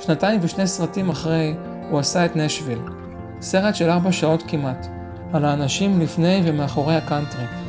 [0.00, 1.54] שנתיים ושני סרטים אחרי,
[1.90, 2.78] הוא עשה את נשוויל.
[3.40, 4.86] סרט של ארבע שעות כמעט,
[5.32, 7.61] על האנשים לפני ומאחורי הקאנטרי.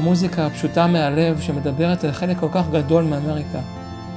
[0.00, 3.58] המוזיקה הפשוטה מהלב שמדברת על חלק כל כך גדול מאמריקה,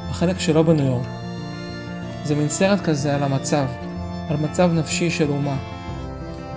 [0.10, 1.08] החלק שלא בניו יורק.
[2.24, 3.66] זה מין סרט כזה על המצב,
[4.30, 5.56] על מצב נפשי של אומה.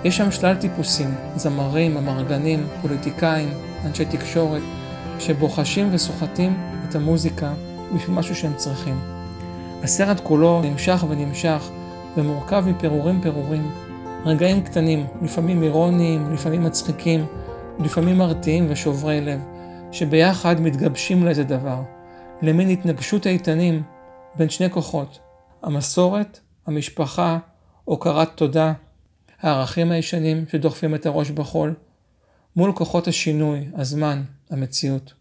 [0.03, 3.49] יש שם שלל טיפוסים, זמרים, אמרגנים, פוליטיקאים,
[3.85, 4.61] אנשי תקשורת,
[5.19, 6.57] שבוחשים וסוחטים
[6.89, 7.53] את המוזיקה
[7.95, 8.99] בשביל משהו שהם צריכים.
[9.83, 11.69] הסרט כולו נמשך ונמשך
[12.17, 13.71] ומורכב מפירורים פירורים,
[14.25, 17.25] רגעים קטנים, לפעמים אירוניים, לפעמים מצחיקים,
[17.79, 19.39] לפעמים מרתיעים ושוברי לב,
[19.91, 21.81] שביחד מתגבשים לאיזה דבר,
[22.41, 23.83] למין התנגשות איתנים
[24.35, 25.19] בין שני כוחות,
[25.63, 27.37] המסורת, המשפחה,
[27.83, 28.73] הוקרת תודה,
[29.41, 31.73] הערכים הישנים שדוחפים את הראש בחול,
[32.55, 35.13] מול כוחות השינוי, הזמן, המציאות.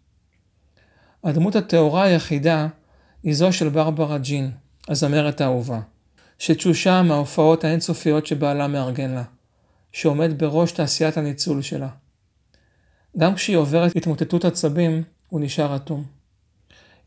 [1.24, 2.66] הדמות הטהורה היחידה
[3.22, 4.50] היא זו של ברברה ג'ין,
[4.88, 5.80] הזמרת האהובה,
[6.38, 9.22] שתשושה מההופעות האינסופיות שבעלה מארגן לה,
[9.92, 11.88] שעומד בראש תעשיית הניצול שלה.
[13.18, 16.04] גם כשהיא עוברת התמוטטות עצבים, הוא נשאר אטום.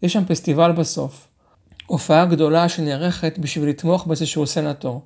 [0.01, 1.28] יש שם פסטיבל בסוף,
[1.86, 5.01] הופעה גדולה שנערכת בשביל לתמוך באיזשהו סנטור.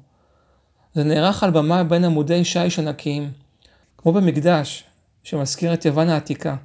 [0.93, 3.31] זה נערך על במה בין עמודי שיש ענקיים,
[3.97, 4.83] כמו במקדש,
[5.23, 6.55] שמזכיר את יוון העתיקה,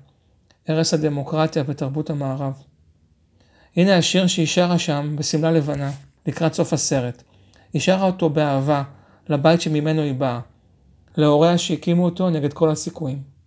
[0.67, 2.63] ערש הדמוקרטיה ותרבות המערב.
[3.77, 5.91] הנה השיר שהיא שרה שם בשמלה לבנה,
[6.27, 7.23] לקראת סוף הסרט.
[7.73, 8.83] היא שרה אותו באהבה,
[9.29, 10.41] לבית שממנו היא באה,
[11.17, 13.38] להוריה שהקימו אותו נגד כל הסיכויים.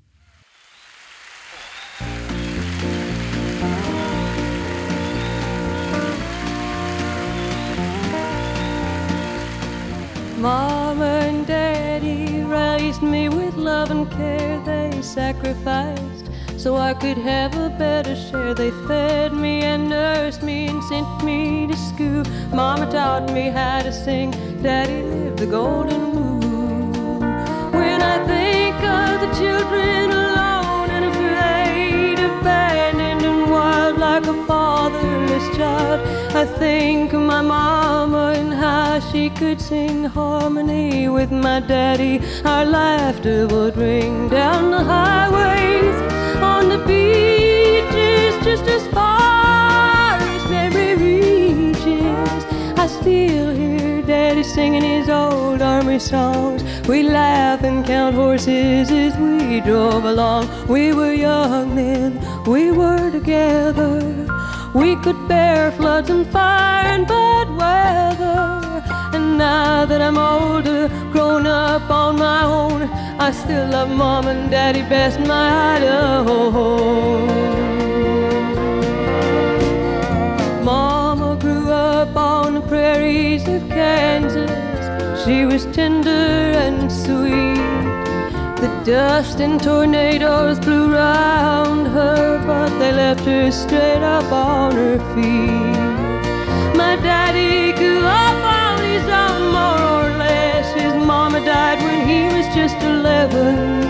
[10.41, 14.59] Mama and Daddy raised me with love and care.
[14.65, 18.55] They sacrificed so I could have a better share.
[18.55, 22.23] They fed me and nursed me and sent me to school.
[22.55, 24.31] Mama taught me how to sing.
[24.63, 27.19] Daddy lived the golden rule.
[27.77, 34.33] When I think of the children alone and afraid, abandoned and wild like a
[35.41, 41.59] fatherless child, I think of my mama and how she could sing harmony with my
[41.59, 42.21] daddy.
[42.45, 45.95] Our laughter would ring down the highways,
[46.41, 52.45] on the beaches, just as far as memory reaches.
[52.77, 56.63] I still hear daddy singing his old army songs.
[56.87, 60.47] We laugh and count horses as we drove along.
[60.67, 64.40] We were young then, we were together.
[64.73, 68.83] We could bear floods and fire and bad weather.
[69.13, 72.83] And now that I'm older, grown up on my own,
[73.19, 76.51] I still love mom and daddy best, my Idaho.
[76.51, 77.27] Home.
[80.63, 84.49] Mama grew up on the prairies of Kansas.
[85.25, 86.90] She was tender and
[88.83, 96.75] dust and tornadoes blew round her, but they left her straight up on her feet.
[96.75, 100.73] My daddy grew up on his own, more or less.
[100.73, 103.81] His mama died when he was just 11.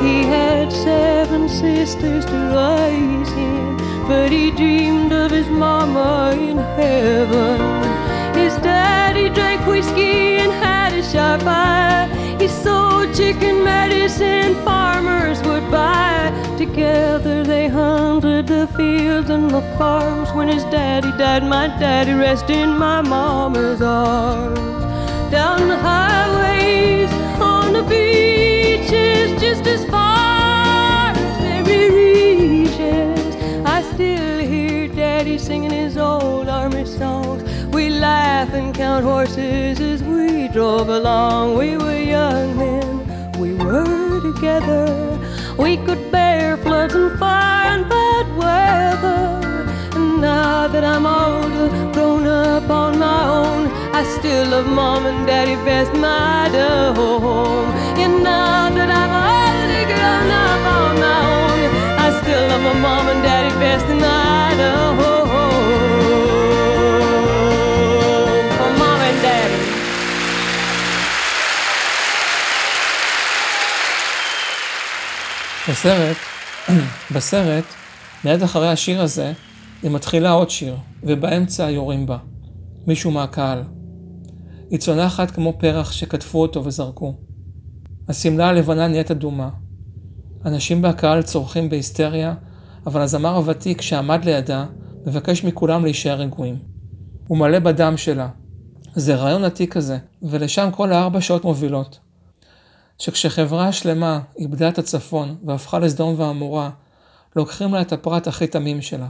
[0.00, 7.58] He had seven sisters to raise him, but he dreamed of his mama in heaven.
[8.34, 12.31] His daddy drank whiskey and had a sharp eye.
[12.42, 16.32] He sold chicken medicine farmers would buy.
[16.58, 20.28] Together they hunted the fields and the farms.
[20.32, 24.58] When his daddy died, my daddy rested in my mama's arms.
[25.30, 33.36] Down the highways, on the beaches, just as far as memory reaches.
[33.64, 37.51] I still hear daddy singing his old army songs.
[38.02, 41.56] Laugh and count horses as we drove along.
[41.56, 44.88] We were young then, we were together.
[45.56, 49.70] We could bear floods and fire and bad weather.
[49.94, 55.24] And now that I'm older, grown up on my own, I still love mom and
[55.24, 56.48] daddy best, my
[56.96, 57.70] home.
[58.02, 61.60] And now that I'm older, grown up on my own,
[62.04, 64.02] I still love my mom and daddy best, and.
[64.02, 65.11] For
[75.82, 76.16] בסרט,
[77.14, 77.64] בסרט,
[78.24, 79.32] מיד אחרי השיר הזה,
[79.82, 82.18] היא מתחילה עוד שיר, ובאמצע יורים בה.
[82.86, 83.62] מישהו מהקהל.
[84.70, 87.14] היא צונחת כמו פרח שקטפו אותו וזרקו.
[88.08, 89.48] השמלה הלבנה נהיית אדומה.
[90.44, 92.34] אנשים בקהל צורכים בהיסטריה,
[92.86, 94.66] אבל הזמר הוותיק שעמד לידה,
[95.06, 96.58] מבקש מכולם להישאר רגועים.
[97.26, 98.28] הוא מלא בדם שלה.
[98.94, 101.98] זה רעיון עתיק כזה, ולשם כל הארבע שעות מובילות.
[103.02, 106.70] שכשחברה שלמה איבדה את הצפון והפכה לסדום ועמורה,
[107.36, 109.08] לוקחים לה את הפרט הכי תמים שלה.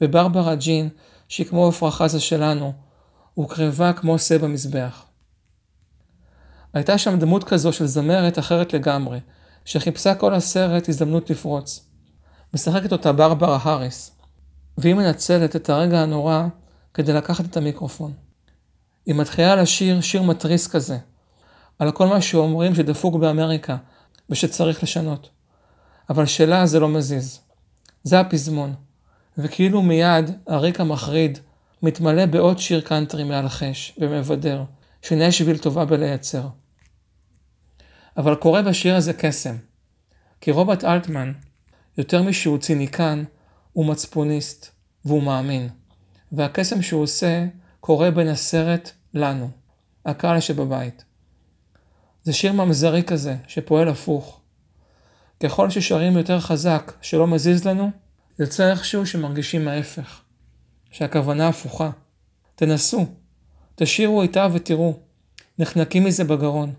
[0.00, 0.88] וברברה ג'ין,
[1.28, 2.72] שהיא כמו עפרה חזה שלנו,
[3.34, 5.04] הוקרבה כמו שא במזבח.
[6.74, 9.20] הייתה שם דמות כזו של זמרת אחרת לגמרי,
[9.64, 11.86] שחיפשה כל הסרט הזדמנות לפרוץ.
[12.54, 14.10] משחקת אותה ברברה האריס,
[14.78, 16.46] והיא מנצלת את הרגע הנורא
[16.94, 18.12] כדי לקחת את המיקרופון.
[19.06, 20.98] היא מתחילה לשיר שיר מתריס כזה,
[21.78, 23.76] על כל מה שאומרים שדפוק באמריקה
[24.30, 25.30] ושצריך לשנות.
[26.10, 27.40] אבל שלה זה לא מזיז.
[28.02, 28.74] זה הפזמון.
[29.38, 31.38] וכאילו מיד הריק המחריד
[31.82, 34.64] מתמלא בעוד שיר קאנטרי מאלחש ומבדר,
[35.02, 36.48] שנשוויל טובה בלייצר.
[38.16, 39.56] אבל קורה בשיר הזה קסם.
[40.40, 41.32] כי רוברט אלטמן,
[41.98, 43.24] יותר משהוא ציניקן,
[43.72, 44.70] הוא מצפוניסט,
[45.04, 45.68] והוא מאמין.
[46.32, 47.46] והקסם שהוא עושה
[47.80, 49.50] קורה בין הסרט לנו,
[50.06, 51.04] הקהל שבבית.
[52.28, 54.40] זה שיר ממזרי כזה, שפועל הפוך.
[55.42, 57.90] ככל ששרים יותר חזק, שלא מזיז לנו,
[58.38, 60.20] יוצא איכשהו שמרגישים ההפך,
[60.90, 61.90] שהכוונה הפוכה.
[62.54, 63.06] תנסו,
[63.74, 64.96] תשאירו איתה ותראו,
[65.58, 66.72] נחנקים מזה בגרון.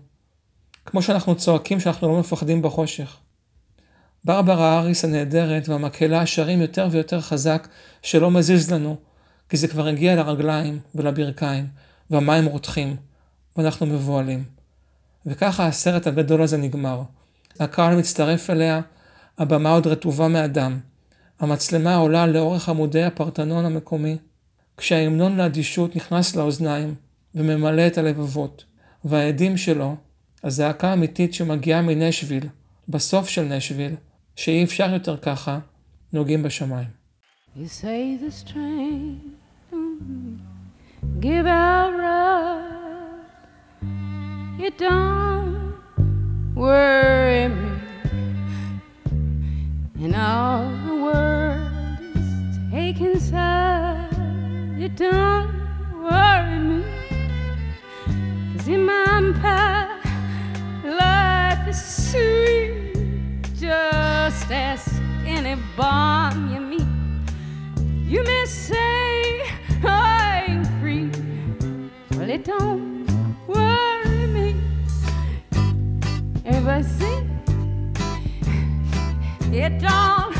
[0.86, 3.16] כמו שאנחנו צועקים שאנחנו לא מפחדים בחושך.
[4.24, 7.68] ברברה האריס הנהדרת והמקהלה שרים יותר ויותר חזק
[8.02, 8.96] שלא מזיז לנו,
[9.48, 11.66] כי זה כבר הגיע לרגליים ולברכיים,
[12.10, 12.96] והמים רותחים,
[13.56, 14.59] ואנחנו מבוהלים.
[15.26, 17.02] וככה הסרט הגדול הזה נגמר.
[17.60, 18.80] הקהל מצטרף אליה,
[19.38, 20.78] הבמה עוד רטובה מאדם.
[21.40, 24.16] המצלמה עולה לאורך עמודי הפרטנון המקומי,
[24.76, 26.94] כשההמנון לאדישות נכנס לאוזניים
[27.34, 28.64] וממלא את הלבבות,
[29.04, 29.96] והעדים שלו,
[30.44, 32.46] הזעקה האמיתית שמגיעה מנשוויל,
[32.88, 33.92] בסוף של נשוויל,
[34.36, 35.58] שאי אפשר יותר ככה,
[36.12, 36.88] נוגעים בשמיים.
[37.56, 39.20] You say this train,
[39.72, 42.79] mm-hmm, give out right.
[44.62, 45.74] It don't
[46.54, 47.70] worry me.
[50.02, 54.12] And all the world is taken side.
[54.78, 55.50] It don't
[56.02, 56.84] worry me.
[58.52, 59.98] Cause in my empire,
[60.84, 62.92] life is sweet.
[63.58, 64.92] Just ask
[65.24, 66.86] any bomb you meet.
[68.06, 69.40] You may say
[69.82, 71.10] I ain't free.
[72.10, 73.06] Well, it don't
[73.48, 73.89] worry
[76.50, 77.30] ever seen.
[79.52, 80.39] It don't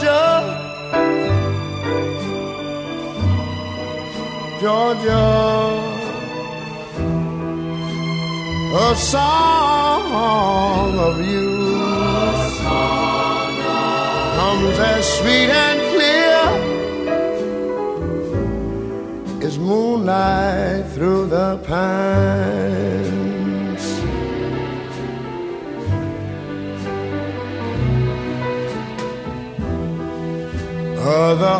[8.75, 11.49] A song of you
[14.37, 16.43] comes as sweet and clear
[19.47, 22.81] as moonlight through the pines.
[30.99, 31.59] Other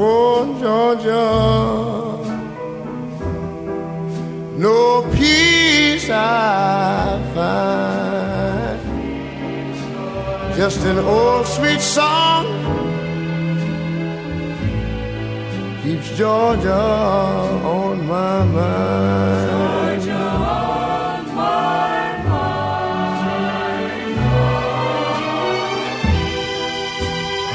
[0.00, 1.26] oh Georgia,
[4.56, 8.80] no peace I find,
[10.56, 12.46] just an old sweet song
[15.82, 19.47] keeps Georgia on my mind.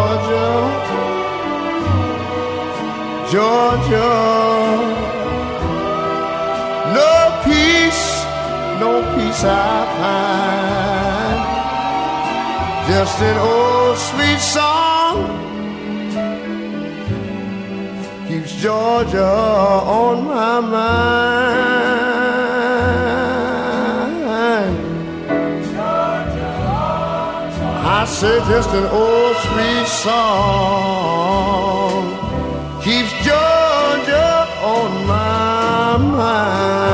[0.00, 0.48] Georgia,
[3.32, 4.12] Georgia.
[6.98, 7.12] No
[7.44, 8.06] peace,
[8.80, 11.40] no peace I find.
[12.88, 15.16] Just an old sweet song
[18.26, 19.32] keeps Georgia
[20.00, 22.09] on my mind.
[28.18, 31.30] Say just an old sweet song
[32.84, 34.30] keeps Georgia
[34.74, 36.90] on my mind.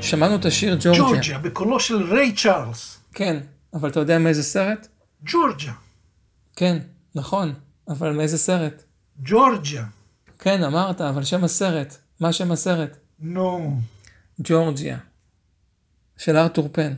[0.00, 1.02] שמענו את השיר ג'ורג'יה.
[1.02, 2.98] ג'ורג'יה, בקולו של ריי צ'ארלס.
[3.14, 3.40] כן,
[3.74, 4.88] אבל אתה יודע מאיזה סרט?
[5.24, 5.72] ג'ורג'יה,
[6.56, 6.78] כן,
[7.14, 7.54] נכון,
[7.88, 8.82] אבל מאיזה סרט?
[9.22, 9.84] ג'ורג'יה.
[10.38, 11.96] כן, אמרת, אבל שם הסרט.
[12.20, 12.96] מה שם הסרט?
[13.18, 13.80] נו.
[14.40, 14.98] ג'ורג'יה.
[16.16, 16.94] של ארתור פן.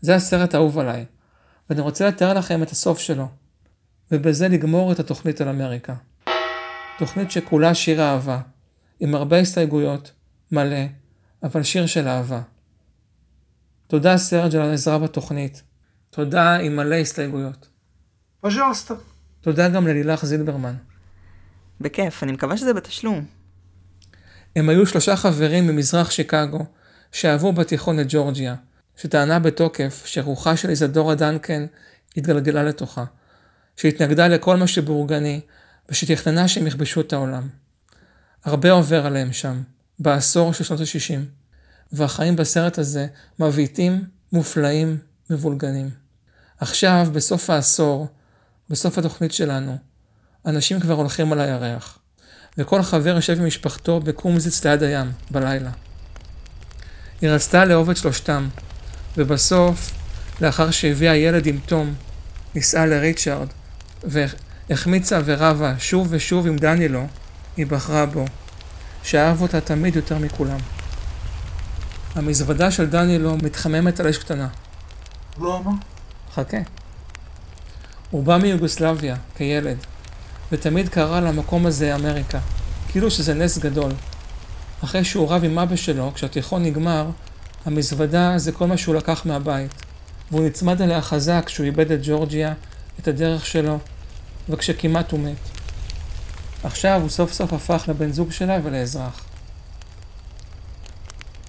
[0.00, 1.04] זה הסרט האהוב עליי,
[1.70, 3.28] ואני רוצה לתאר לכם את הסוף שלו,
[4.12, 5.94] ובזה לגמור את התוכנית על אמריקה.
[6.98, 8.40] תוכנית שכולה שיר אהבה,
[9.00, 10.12] עם הרבה הסתייגויות,
[10.52, 10.84] מלא,
[11.42, 12.42] אבל שיר של אהבה.
[13.86, 15.62] תודה סרג' על העזרה בתוכנית.
[16.10, 17.68] תודה עם מלא הסתייגויות.
[18.40, 18.94] פז'לסטה.
[19.40, 20.74] תודה גם ללילך זילברמן.
[21.80, 23.35] בכיף, אני מקווה שזה בתשלום.
[24.56, 26.64] הם היו שלושה חברים ממזרח שיקגו,
[27.12, 28.54] שאהבו בתיכון את ג'ורג'יה,
[28.96, 31.66] שטענה בתוקף שרוחה של איזדורה דנקן
[32.16, 33.04] התגלגלה לתוכה,
[33.76, 35.40] שהתנגדה לכל מה שבורגני,
[35.88, 37.48] ושתכננה שהם יכבשו את העולם.
[38.44, 39.62] הרבה עובר עליהם שם,
[39.98, 41.20] בעשור של שנות ה-60,
[41.92, 43.06] והחיים בסרט הזה
[43.38, 44.98] מבעיטים, מופלאים,
[45.30, 45.90] מבולגנים.
[46.58, 48.06] עכשיו, בסוף העשור,
[48.70, 49.76] בסוף התוכנית שלנו,
[50.46, 51.98] אנשים כבר הולכים על הירח,
[52.58, 55.70] וכל חבר יושב עם משפחתו בקומזיץ ליד הים, בלילה.
[57.20, 58.48] היא רצתה לאהוב את שלושתם,
[59.16, 59.90] ובסוף,
[60.40, 61.94] לאחר שהביאה ילד עם תום,
[62.54, 63.48] נישאה לריצ'רד,
[64.04, 67.06] והחמיצה ורבה שוב ושוב עם דנילו,
[67.56, 68.24] היא בחרה בו,
[69.02, 70.58] שאהב אותה תמיד יותר מכולם.
[72.14, 74.48] המזוודה של דנילו מתחממת על אש קטנה.
[75.38, 75.70] למה?
[76.34, 76.56] חכה.
[78.10, 79.76] הוא בא מיוגוסלביה, כילד,
[80.52, 82.38] ותמיד קרא למקום הזה אמריקה,
[82.88, 83.92] כאילו שזה נס גדול.
[84.84, 87.06] אחרי שהוא רב עם אבא שלו, כשהתיכון נגמר,
[87.64, 89.70] המזוודה זה כל מה שהוא לקח מהבית,
[90.30, 92.54] והוא נצמד אליה חזק כשהוא איבד את ג'ורג'יה,
[93.00, 93.78] את הדרך שלו,
[94.48, 95.36] וכשכמעט הוא מת.
[96.64, 99.20] עכשיו הוא סוף סוף הפך לבן זוג שלה ולאזרח.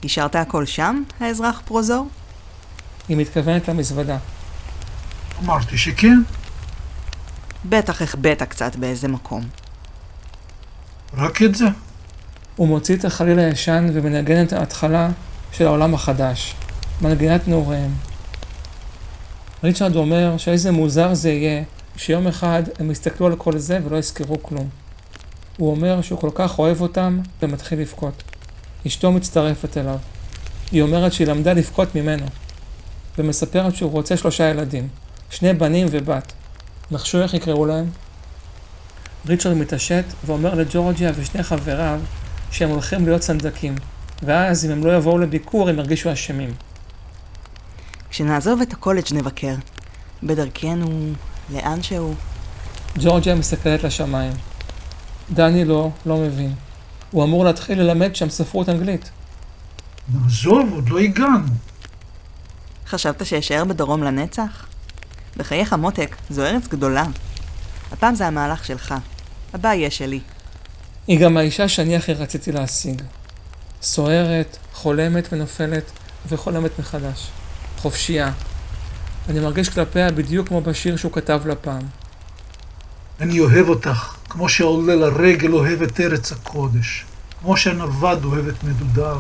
[0.04, 2.08] השארת הכל שם, האזרח פרוזור?
[3.10, 4.18] היא מתכוונת למזוודה.
[5.44, 6.18] אמרתי שכן.
[7.70, 9.42] בטח החבאת קצת באיזה מקום.
[11.18, 11.66] רק את זה?
[12.56, 15.10] הוא מוציא את החליל הישן ומנגן את ההתחלה
[15.52, 16.56] של העולם החדש,
[17.02, 17.92] מנגינת נעוריהם.
[19.64, 21.64] ריצ'רד אומר שאיזה מוזר זה יהיה
[21.96, 24.70] שיום אחד הם יסתכלו על כל זה ולא יזכרו כלום.
[25.58, 28.24] הוא אומר שהוא כל כך אוהב אותם ומתחיל לבכות.
[28.88, 29.98] אשתו מצטרפת אליו.
[30.72, 32.26] היא אומרת שהיא למדה לבכות ממנו,
[33.18, 34.88] ומספרת שהוא רוצה שלושה ילדים,
[35.30, 36.34] שני בנים ובת.
[36.92, 37.90] נחשו איך יקראו להם?
[39.28, 42.00] ריצ'רד מתעשת ואומר לג'ורג'יה ושני חבריו
[42.52, 43.76] שהם הולכים להיות סנדקים,
[44.24, 46.54] ואז אם הם לא יבואו לביקור הם ירגישו אשמים.
[48.10, 49.56] כשנעזוב את הקולג' נבקר.
[50.24, 51.12] בדרכנו,
[51.54, 52.16] לאן שהוא.
[53.00, 54.34] ג'ורג'יה מסתכלת לשמיים.
[55.32, 56.54] דני לא, לא מבין.
[57.12, 59.10] הוא אמור להתחיל ללמד שם ספרות אנגלית.
[60.14, 61.48] נעזוב, עוד לא הגענו.
[62.88, 64.67] חשבת שאשאר בדרום לנצח?
[65.38, 67.06] בחייך מותק, זו ארץ גדולה.
[67.92, 68.94] הפעם זה המהלך שלך.
[69.54, 70.20] הבא יהיה שלי.
[71.08, 73.02] היא גם האישה שאני הכי רציתי להשיג.
[73.82, 75.84] סוערת, חולמת ונופלת,
[76.30, 77.28] וחולמת מחדש.
[77.78, 78.32] חופשייה.
[79.30, 81.82] אני מרגיש כלפיה בדיוק כמו בשיר שהוא כתב לה פעם.
[83.20, 87.06] אני אוהב אותך, כמו שהעולה לרגל אוהב את ארץ הקודש,
[87.42, 89.20] כמו שהנווד אוהב את מדודיו,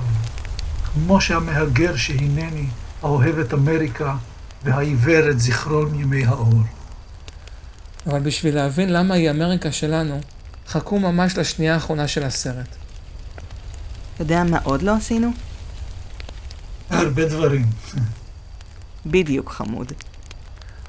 [0.93, 2.65] כמו שהמהגר שהנני
[3.03, 4.15] האוהב את אמריקה,
[4.63, 6.61] והעיוור את זיכרון ימי האור.
[8.07, 10.19] אבל בשביל להבין למה היא אמריקה שלנו,
[10.67, 12.75] חכו ממש לשנייה האחרונה של הסרט.
[14.19, 15.31] יודע מה עוד לא עשינו?
[16.89, 17.65] הרבה דברים.
[19.05, 19.91] בדיוק חמוד.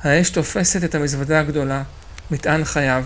[0.02, 1.82] האש תופסת את המזוודה הגדולה,
[2.30, 3.04] מטען חייו,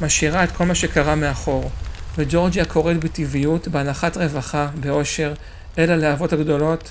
[0.00, 1.70] משאירה את כל מה שקרה מאחור,
[2.16, 5.34] וג'ורג'יה קוראת בטבעיות, בהנחת רווחה, באושר,
[5.78, 6.90] אל הלהבות הגדולות.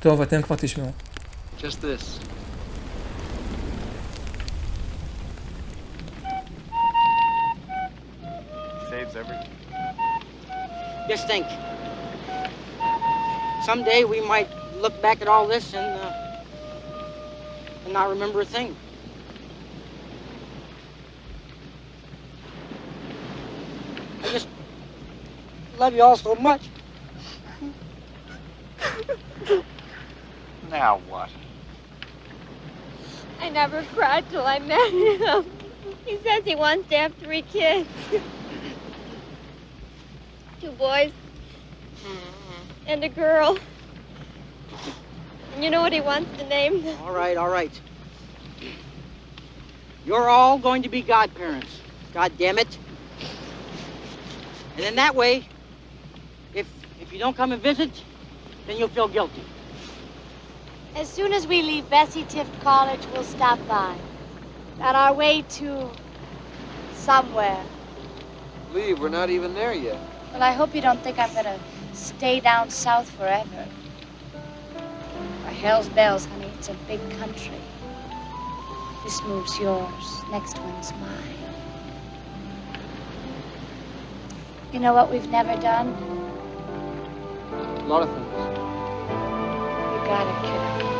[0.00, 0.92] טוב, אתם כבר תשמעו.
[1.64, 2.20] Just this.
[8.90, 9.48] Saves everything.
[11.08, 11.46] Just think.
[13.64, 14.46] Someday we might
[14.82, 16.12] look back at all this and, uh,
[17.84, 18.76] and not remember a thing.
[24.22, 24.48] I just
[25.78, 26.68] love you all so much.
[30.70, 31.30] Now what?
[33.40, 35.46] I never cried till I met him.
[36.06, 37.90] He says he wants to have three kids.
[40.60, 41.12] Two boys
[42.86, 43.58] and a girl.
[45.52, 46.96] And you know what he wants to name them?
[47.00, 47.80] All right, all right.
[50.04, 51.80] You're all going to be godparents.
[52.12, 52.78] God damn it.
[54.76, 55.48] And in that way,
[56.52, 56.68] if
[57.00, 58.04] if you don't come and visit,
[58.66, 59.44] then you'll feel guilty.
[60.96, 63.96] As soon as we leave Bessie Tift College, we'll stop by.
[64.80, 65.90] On our way to
[66.92, 67.64] somewhere.
[68.70, 69.98] Leave, we're not even there yet.
[70.32, 71.58] Well, I hope you don't think I'm gonna
[71.92, 73.66] stay down south forever.
[75.42, 77.60] For hell's bells, honey, it's a big country.
[79.02, 81.38] This move's yours, next one's mine.
[84.72, 85.88] You know what we've never done?
[87.52, 88.23] A lot of things.
[90.14, 90.93] Vatican.